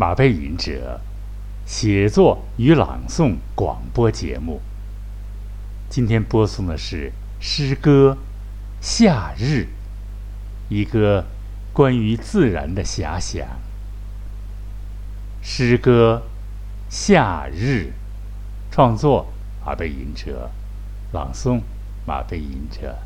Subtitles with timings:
[0.00, 1.00] 马背吟者
[1.66, 4.60] 写作与朗诵广播节目。
[5.90, 8.16] 今天播送的是诗歌
[8.80, 9.66] 《夏日》，
[10.68, 11.24] 一个
[11.72, 13.44] 关于自然的遐想。
[15.42, 16.22] 诗歌
[16.94, 17.92] 《夏日》，
[18.72, 19.26] 创作
[19.66, 20.52] 马背吟者，
[21.10, 21.60] 朗诵
[22.06, 22.98] 马背吟者。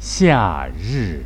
[0.00, 1.24] 夏日。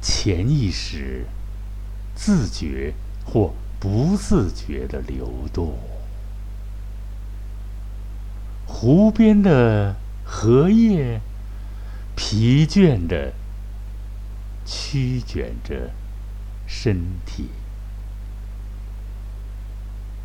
[0.00, 1.26] 潜意识、
[2.14, 5.78] 自觉或不自觉的流动，
[8.66, 11.20] 湖边的荷叶
[12.16, 13.32] 疲倦的
[14.64, 15.90] 曲卷着
[16.66, 17.48] 身体，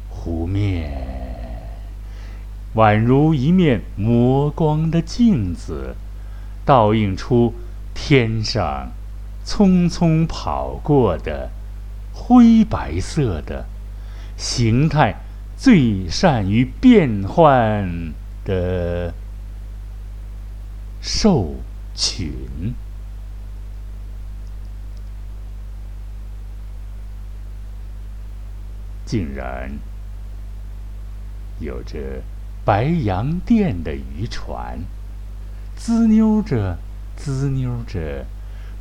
[0.09, 0.91] 湖面
[2.75, 5.95] 宛如一面磨光的镜子，
[6.66, 7.53] 倒映出
[7.94, 8.91] 天上。
[9.45, 11.51] 匆匆跑过的
[12.13, 13.67] 灰白色的
[14.35, 15.15] 形态，
[15.55, 19.13] 最善于变换的
[20.99, 21.57] 兽
[21.93, 22.73] 群，
[29.05, 29.71] 竟然
[31.59, 32.23] 有着
[32.66, 34.79] 白洋淀的渔船，
[35.75, 36.79] 滋溜着，
[37.16, 38.25] 滋溜着。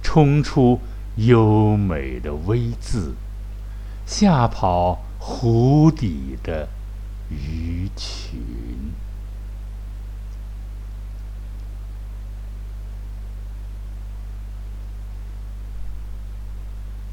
[0.04, 0.78] 冲出
[1.16, 3.14] 优美的 V 字，
[4.06, 6.68] 吓跑湖底的
[7.30, 8.40] 鱼群。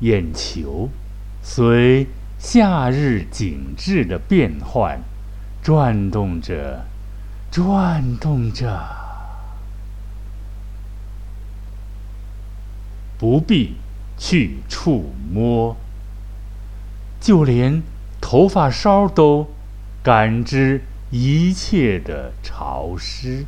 [0.02, 0.90] 眼球
[1.42, 5.00] 随夏日景致的变换
[5.64, 6.86] 转动着，
[7.50, 9.01] 转动着。
[13.22, 13.76] 不必
[14.18, 15.78] 去触摸，
[17.20, 17.84] 就连
[18.20, 19.48] 头发梢都
[20.02, 20.82] 感知
[21.12, 23.46] 一切的潮湿、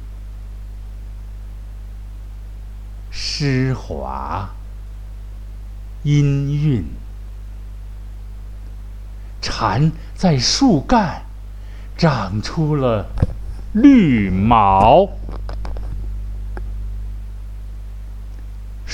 [3.09, 4.52] 湿滑、
[6.03, 6.86] 音韵。
[9.42, 11.24] 蝉在树干
[11.98, 13.08] 长出了
[13.72, 15.09] 绿毛。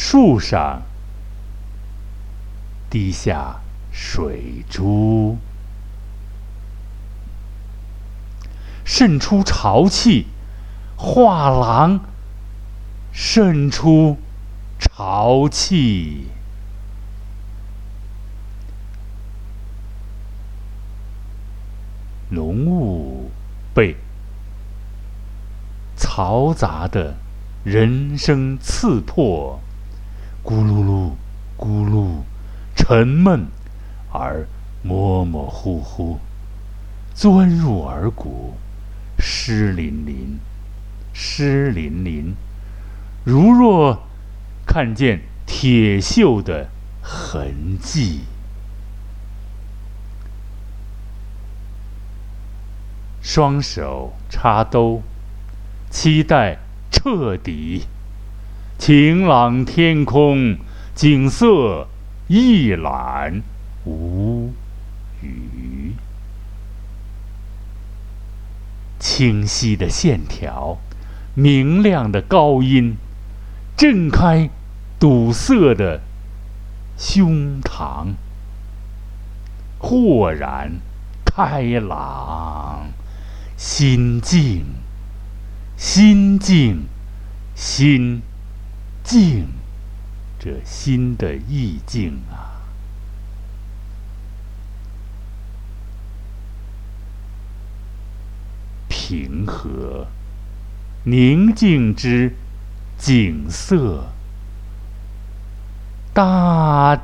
[0.01, 0.83] 树上
[2.89, 3.59] 滴下
[3.91, 5.37] 水珠，
[8.85, 10.27] 渗出潮气；
[10.95, 11.99] 画廊
[13.11, 14.17] 渗出
[14.79, 16.29] 潮气，
[22.29, 23.29] 浓雾
[23.73, 23.97] 被
[25.97, 27.15] 嘈杂的
[27.65, 29.59] 人声刺破。
[30.49, 31.11] 咕噜噜，
[31.59, 32.23] 咕噜，
[32.75, 33.45] 沉闷
[34.11, 34.47] 而
[34.81, 36.17] 模模糊糊，
[37.13, 38.55] 钻入耳骨，
[39.19, 40.39] 湿淋淋，
[41.13, 42.33] 湿淋淋，
[43.23, 44.07] 如若
[44.65, 46.69] 看见铁锈的
[47.03, 48.21] 痕迹。
[53.21, 55.03] 双手插兜，
[55.91, 56.57] 期待
[56.89, 57.85] 彻底。
[58.79, 60.57] 晴朗天空，
[60.95, 61.89] 景色
[62.29, 63.43] 一览
[63.83, 64.53] 无
[65.21, 65.93] 余。
[68.97, 70.77] 清晰的线条，
[71.35, 72.95] 明亮的高音，
[73.75, 74.49] 震开
[74.97, 75.99] 堵塞的
[76.97, 78.13] 胸膛，
[79.77, 80.79] 豁然
[81.25, 82.93] 开朗，
[83.57, 84.63] 心静，
[85.75, 86.85] 心静，
[87.53, 88.21] 心。
[89.09, 89.47] 静，
[90.37, 92.61] 这心的意境啊，
[98.87, 100.05] 平和、
[101.05, 102.35] 宁静之
[102.99, 104.03] 景色，
[106.13, 107.01] 大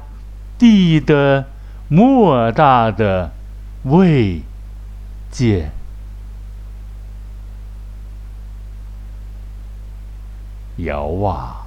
[0.59, 1.47] 地的
[1.87, 3.31] 莫大的
[3.85, 4.43] 慰
[5.31, 5.71] 藉。
[10.77, 11.64] 遥望。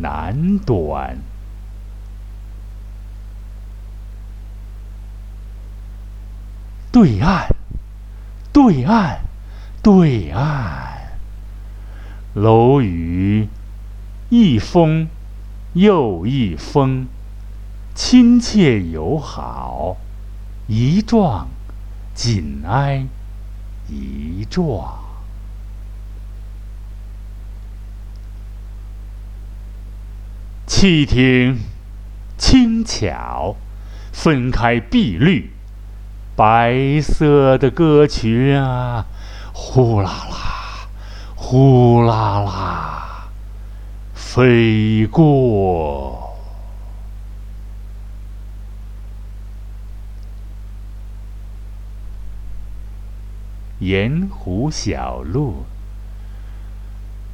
[0.00, 1.18] 南端，
[6.90, 7.48] 对岸，
[8.52, 9.20] 对岸，
[9.82, 11.12] 对岸，
[12.34, 13.48] 楼宇
[14.28, 15.08] 一峰
[15.74, 17.06] 又一峰，
[17.94, 19.96] 亲切友好，
[20.66, 21.48] 一幢
[22.14, 23.06] 紧挨
[23.88, 25.09] 一幢。
[30.80, 31.58] 细听，
[32.38, 33.54] 轻巧，
[34.14, 35.50] 分开碧绿，
[36.34, 39.04] 白色的歌曲啊，
[39.52, 40.88] 呼啦啦，
[41.36, 43.28] 呼啦啦，
[44.14, 46.34] 飞过。
[53.80, 55.66] 盐湖小路，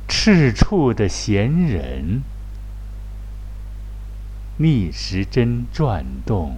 [0.08, 2.24] 赤处的闲人，
[4.58, 6.56] 逆时针转动，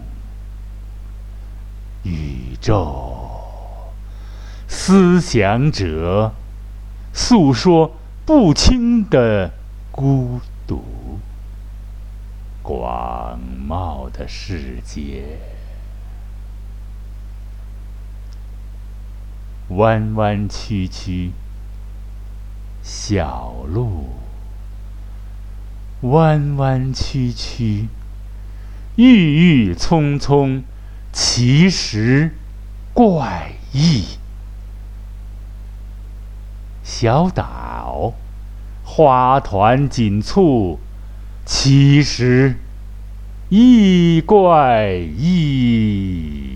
[2.05, 3.17] 宇宙。
[4.69, 6.33] 思想者
[7.13, 9.51] 诉说不清的
[9.91, 11.19] 孤独，
[12.63, 15.39] 广袤的世界。
[19.71, 21.33] 弯弯曲曲，
[22.83, 24.11] 小路；
[26.03, 27.89] 弯弯曲曲，
[28.95, 30.63] 郁郁葱葱，
[31.13, 32.37] 其实
[32.95, 34.05] 怪异。
[36.85, 38.15] 小岛，
[38.85, 40.79] 花团锦簇，
[41.45, 42.57] 其实
[43.49, 46.48] 亦怪异。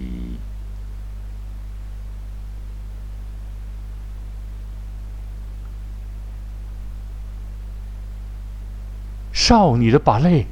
[9.53, 10.47] 少女的把泪，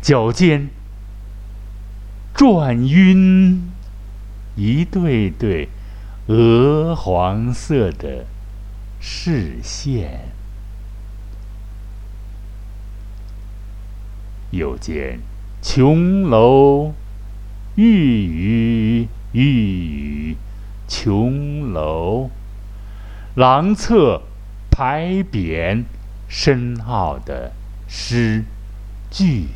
[0.00, 0.70] 脚尖
[2.32, 3.70] 转晕
[4.56, 5.68] 一对对
[6.28, 8.24] 鹅黄色的
[8.98, 10.30] 视线。
[14.52, 15.20] 又见
[15.60, 16.94] 琼楼
[17.74, 20.36] 玉宇，玉宇
[20.88, 22.30] 琼楼，
[23.34, 24.22] 廊侧
[24.70, 25.84] 牌匾
[26.26, 27.52] 深奥的。
[27.86, 28.44] 诗
[29.10, 29.48] 句，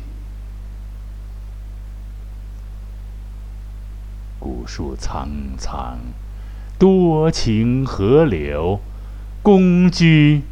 [4.39, 5.97] 古树苍苍，
[6.77, 8.79] 多情河流，
[9.43, 10.43] 公居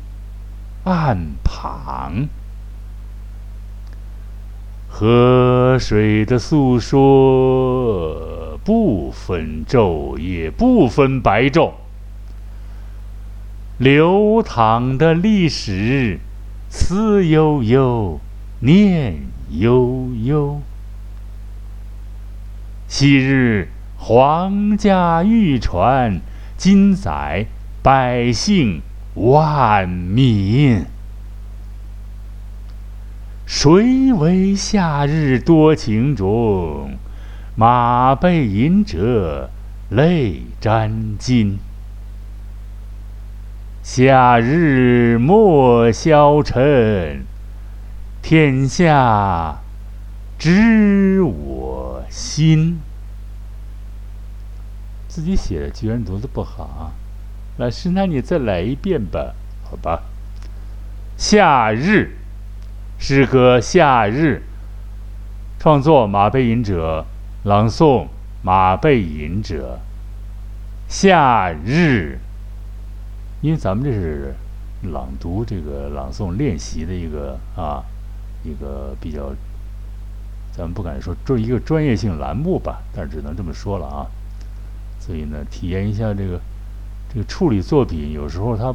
[0.83, 2.27] 岸旁。
[4.89, 11.74] 河水的诉说，不分昼夜，不分白昼，
[13.77, 16.19] 流淌的历史。
[16.69, 18.19] 思悠悠，
[18.59, 20.61] 念悠悠。
[22.87, 26.21] 昔日皇家御船，
[26.57, 27.47] 今载
[27.81, 28.81] 百姓
[29.15, 30.85] 万民。
[33.45, 36.97] 谁为夏日多情种？
[37.55, 39.49] 马背吟者
[39.89, 41.57] 泪沾襟。
[43.89, 47.24] 夏日莫消沉，
[48.22, 49.60] 天下
[50.38, 52.81] 知我心。
[55.07, 56.92] 自己写的居然读的不好啊！
[57.56, 60.04] 老师，那你再来一遍吧，好吧？
[61.16, 62.18] 夏日，
[63.00, 64.44] 诗歌《夏日》，
[65.63, 67.06] 创作马背吟者，
[67.45, 68.07] 朗诵
[68.44, 69.80] 马背吟者，
[70.89, 72.19] 夏日。
[73.42, 74.34] 因为咱们这是
[74.92, 77.84] 朗读这个朗诵练习的一个啊，
[78.44, 79.32] 一个比较，
[80.51, 84.08] 咱们不敢说做一个专业性栏目吧，但是只能这么说了啊。
[85.00, 86.41] 所以呢，体验一下这个
[87.13, 88.74] 这个处理作品，有时候他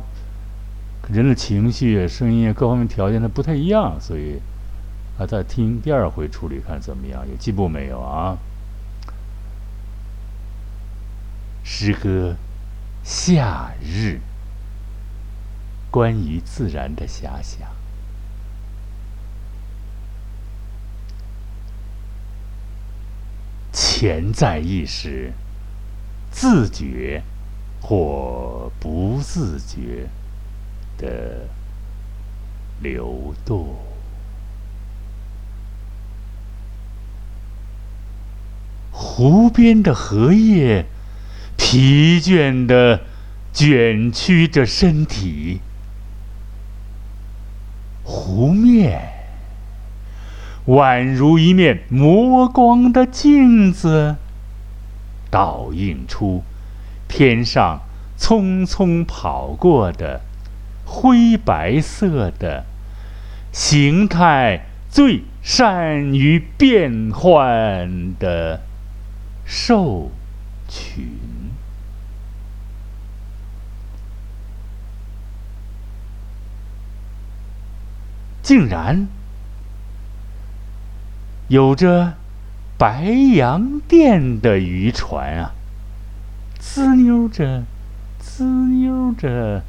[1.08, 4.40] 人的情绪、声音各方面条件它不太一样，所以
[5.18, 8.38] 啊，再听第二回处理看怎么样，有进步没有啊？
[11.64, 12.30] 诗歌
[13.02, 14.20] 《夏日》。
[15.92, 17.68] 关于自然的遐想，
[23.70, 25.34] 潜在意识，
[26.30, 27.22] 自觉
[27.82, 30.08] 或不自觉
[30.96, 31.46] 的
[32.80, 33.76] 流动，
[38.90, 40.86] 湖边的荷叶
[41.58, 43.02] 疲倦的
[43.52, 45.60] 卷曲着身体。
[48.04, 49.00] 湖面
[50.66, 54.16] 宛如一面磨光的镜子，
[55.30, 56.42] 倒映出
[57.08, 57.80] 天上
[58.18, 60.20] 匆匆跑过的
[60.84, 62.64] 灰白色的、
[63.50, 68.60] 形态最善于变换的
[69.44, 70.10] 兽
[70.68, 71.41] 群。
[78.42, 79.06] 竟然
[81.48, 82.14] 有着
[82.76, 85.54] 白洋淀的渔船啊，
[86.58, 87.62] 滋溜着，
[88.18, 89.62] 滋溜着，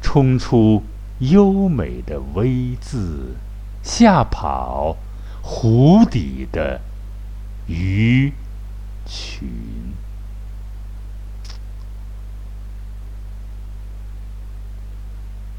[0.00, 0.84] 冲出
[1.18, 3.34] 优美的 V 字，
[3.82, 4.96] 吓跑
[5.42, 6.80] 湖底的
[7.66, 8.32] 鱼
[9.04, 9.48] 群。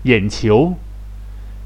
[0.04, 0.78] 眼球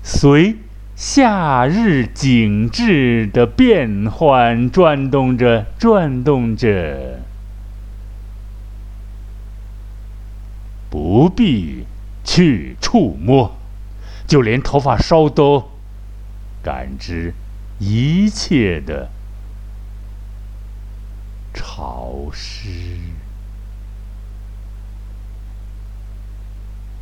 [0.09, 0.55] 随
[0.95, 7.19] 夏日景致的变换转动着，转动着，
[10.89, 11.85] 不必
[12.23, 13.57] 去触摸，
[14.25, 15.71] 就连头发梢都
[16.63, 17.33] 感知
[17.77, 19.09] 一切的
[21.53, 22.69] 潮湿、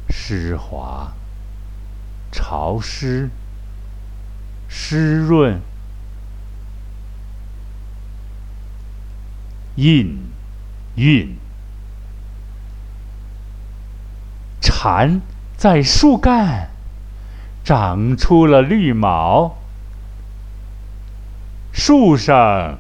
[0.10, 1.14] 湿滑。
[2.36, 3.30] 潮湿、
[4.68, 5.62] 湿润、
[9.78, 10.20] 印、
[10.96, 11.38] 韵，
[14.60, 15.22] 蝉
[15.56, 16.72] 在树干
[17.64, 19.56] 长出了绿毛，
[21.72, 22.80] 树上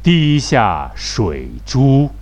[0.00, 2.12] 滴下水珠，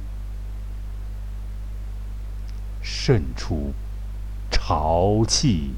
[2.81, 3.75] 渗出
[4.51, 5.75] 潮气。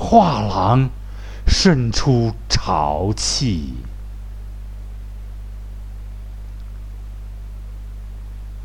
[0.00, 0.90] 画廊
[1.44, 3.74] 渗出潮气，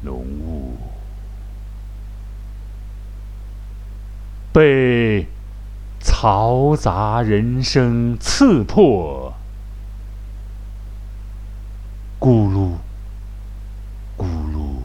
[0.03, 0.77] 浓雾。
[4.53, 5.27] 被
[5.99, 9.33] 嘈杂人声刺破，
[12.19, 12.75] 咕噜，
[14.15, 14.83] 咕噜，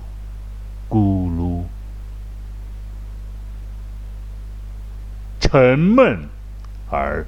[0.88, 1.64] 咕噜，
[5.38, 6.37] 沉闷。
[6.90, 7.26] 而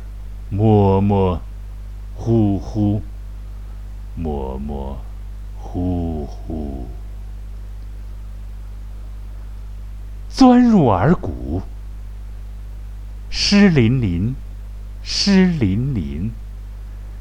[0.49, 1.41] 模模
[2.15, 3.03] 糊糊，
[4.17, 4.99] 模模
[5.59, 6.87] 糊糊，
[10.31, 11.63] 钻入耳骨，
[13.29, 14.35] 湿淋淋，
[15.03, 16.33] 湿淋淋，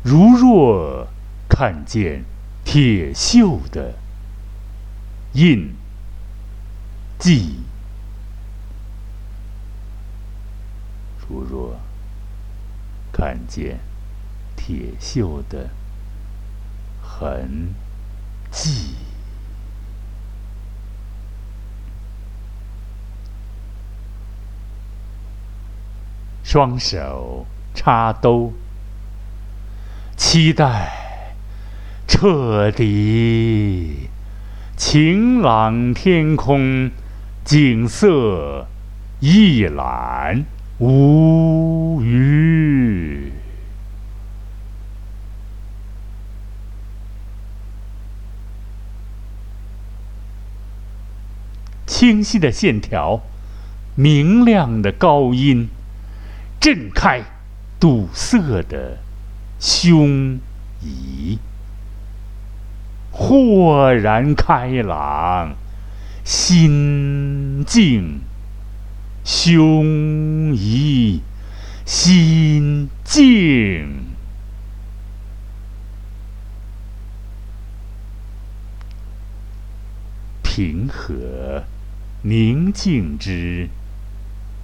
[0.02, 1.08] 如若
[1.50, 2.24] 看见
[2.64, 3.96] 铁锈的
[5.34, 5.76] 印
[7.18, 7.60] 记，
[11.28, 11.78] 如若。
[13.12, 13.80] 看见
[14.56, 15.70] 铁锈的
[17.02, 17.74] 痕
[18.52, 18.96] 迹，
[26.44, 28.54] 双手插兜，
[30.16, 30.92] 期待
[32.08, 34.10] 彻底
[34.78, 36.90] 晴朗天空，
[37.44, 38.68] 景色
[39.20, 40.46] 一览。
[40.80, 43.34] 无余。
[51.86, 53.22] 清晰的线条，
[53.96, 55.68] 明亮的高音，
[56.62, 57.24] 震开
[57.78, 59.00] 堵塞的
[59.60, 60.40] 胸
[60.82, 61.40] 臆，
[63.12, 65.56] 豁然开朗，
[66.24, 68.22] 心静，
[69.24, 71.22] 胸怡，
[71.86, 74.06] 心静，
[80.44, 81.64] 平和。
[82.22, 83.70] 宁静之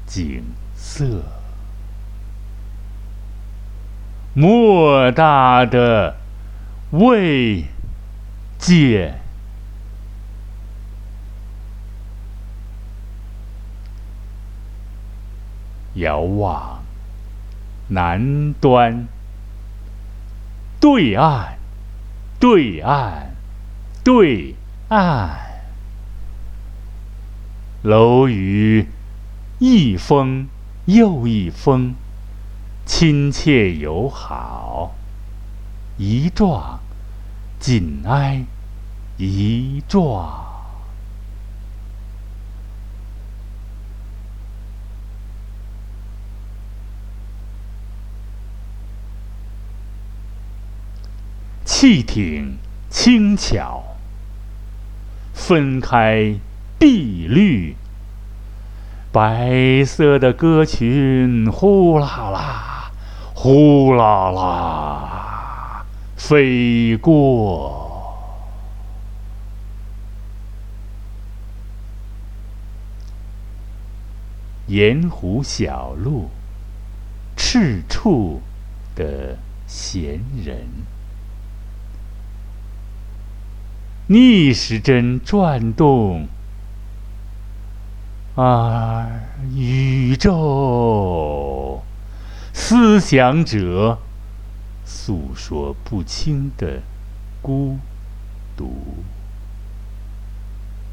[0.06, 0.44] 景
[0.76, 1.24] 色，
[4.34, 6.18] 莫大的
[6.92, 7.64] 慰
[8.60, 9.22] 藉。
[15.96, 16.84] 遥望
[17.90, 19.08] 南端，
[20.80, 21.58] 对岸，
[22.40, 23.32] 对岸，
[24.04, 24.56] 对
[24.90, 25.40] 岸。
[27.84, 28.88] 楼宇
[29.60, 30.48] 一峰
[30.86, 31.94] 又一峰，
[32.86, 34.96] 亲切友好，
[35.98, 36.80] 一幢
[37.60, 38.44] 紧挨
[39.18, 40.45] 一幢，
[51.86, 52.58] 气挺
[52.90, 53.84] 轻巧，
[55.36, 56.34] 分开。
[56.80, 57.76] 碧绿，
[59.12, 62.92] 白色的歌群呼啦啦，
[63.36, 65.86] 呼啦啦
[66.18, 68.16] 飞过，
[74.66, 76.32] 盐湖小路，
[77.38, 78.42] 赤处
[78.96, 79.38] 的
[79.68, 80.68] 闲人。
[84.08, 86.28] 逆时针转动，
[88.36, 89.20] 而
[89.56, 91.82] 宇宙
[92.54, 93.98] 思想者
[94.86, 96.84] 诉说不清的
[97.42, 97.80] 孤
[98.56, 99.04] 独，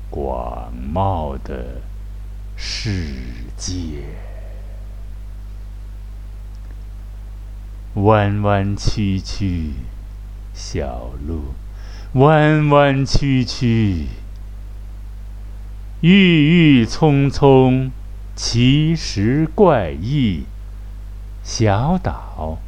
[0.09, 1.83] 广袤的
[2.57, 3.13] 世
[3.59, 4.05] 界，
[7.93, 9.75] 弯弯曲曲，
[10.55, 11.53] 小路。
[12.15, 14.07] 弯弯曲曲，
[16.03, 17.91] 郁郁葱葱，
[18.37, 20.45] 奇石怪异，
[21.43, 22.59] 小岛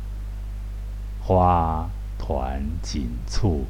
[1.21, 3.67] 花团锦簇，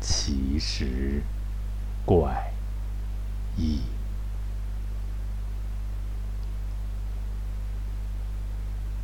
[0.00, 1.24] 奇石
[2.04, 2.52] 怪
[3.56, 3.80] 异。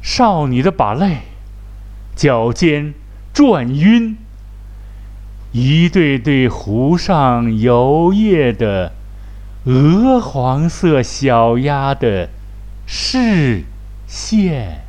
[0.00, 1.23] 少女的把泪，
[2.14, 2.94] 脚尖
[3.35, 4.16] 转晕。
[5.58, 8.92] 一对对湖上游曳的
[9.64, 12.28] 鹅黄色小鸭的
[12.84, 13.64] 视
[14.06, 14.84] 线，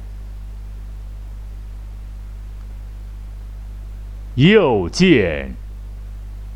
[4.36, 5.54] 又见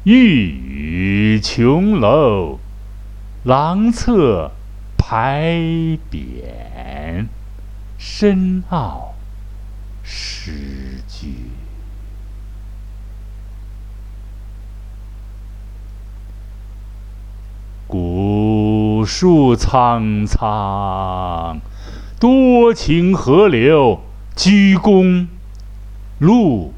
[0.03, 2.59] 玉宇琼楼，
[3.45, 4.51] 廊侧
[4.97, 5.53] 牌
[6.11, 7.27] 匾，
[7.97, 9.15] 深奥
[10.03, 11.60] 诗句。
[19.01, 21.59] 古树苍苍，
[22.19, 23.99] 多情河流
[24.35, 25.25] 鞠躬
[26.19, 26.75] 路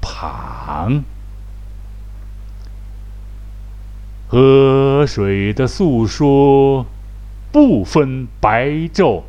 [0.00, 1.04] 旁。
[4.26, 6.86] 河水的诉说
[7.52, 9.22] 不分白昼，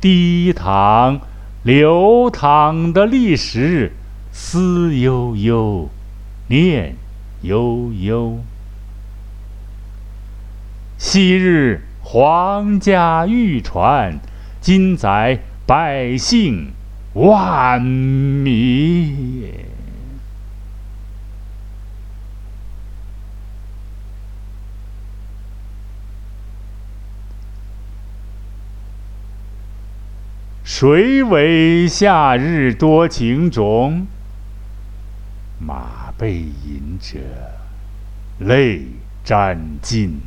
[0.00, 1.20] 低淌
[1.64, 3.90] 流淌的历史，
[4.30, 5.88] 思悠悠，
[6.46, 6.94] 念
[7.42, 8.38] 悠悠。
[11.02, 14.20] 昔日皇家御船，
[14.60, 16.72] 今载百姓
[17.14, 19.50] 万民。
[30.62, 34.06] 谁为夏日多情种？
[35.58, 37.18] 马背吟者，
[38.38, 38.82] 泪
[39.24, 40.20] 沾襟。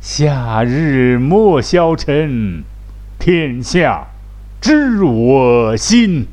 [0.00, 2.64] 夏日莫消沉，
[3.18, 4.06] 天下
[4.58, 6.26] 知我心。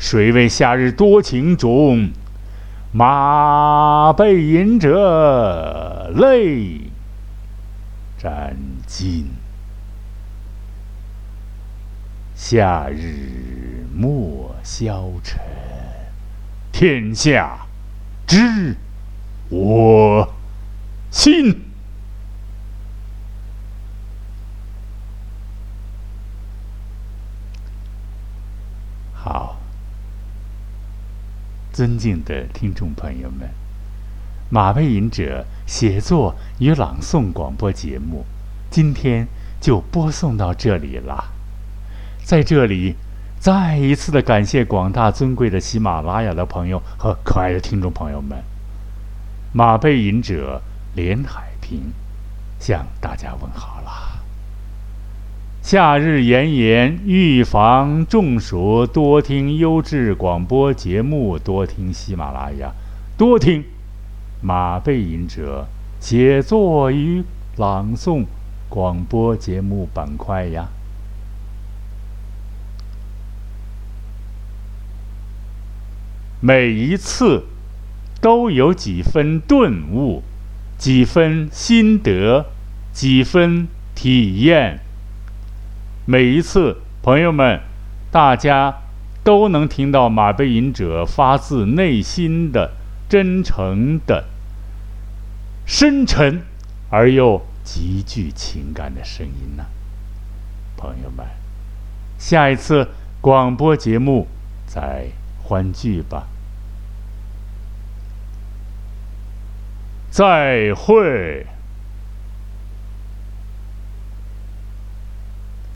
[0.00, 2.10] 谁为夏日多情种？
[2.90, 6.80] 马背吟者，泪
[8.18, 9.26] 沾襟。
[12.34, 15.40] 夏日莫消沉，
[16.72, 17.60] 天下
[18.26, 18.74] 知
[19.50, 20.34] 我
[21.12, 21.69] 心。
[31.72, 33.48] 尊敬的听众朋友们，
[34.48, 38.24] 马背吟者写作与朗诵广播节目，
[38.70, 39.26] 今天
[39.60, 41.32] 就播送到这里了。
[42.24, 42.96] 在这里，
[43.38, 48.38] 再一次的感谢广大尊贵的喜马拉雅的朋友和可爱的听众朋友们。
[49.52, 50.62] 马背吟者
[50.94, 51.92] 连海平
[52.58, 54.09] 向大家问好了。
[55.62, 62.72] 夏日炎炎，预防中暑，多听优质广播节目，多听喜马拉雅，
[63.16, 63.62] 多听
[64.42, 65.66] 马背吟者
[66.00, 67.22] 写作与
[67.56, 68.24] 朗诵
[68.68, 70.70] 广播节目板块呀。
[76.40, 77.44] 每一次
[78.20, 80.22] 都有几分顿悟，
[80.78, 82.46] 几分心得，
[82.92, 84.80] 几分体验。
[86.06, 87.60] 每一次，朋友们，
[88.10, 88.82] 大家
[89.22, 92.72] 都能听到马背吟者发自内心的、
[93.08, 94.24] 真诚的、
[95.66, 96.42] 深沉
[96.90, 99.66] 而又极具情感的声音呢。
[100.76, 101.26] 朋友们，
[102.18, 102.88] 下一次
[103.20, 104.26] 广播节目
[104.66, 105.08] 再
[105.44, 106.26] 欢聚吧，
[110.10, 111.46] 再会。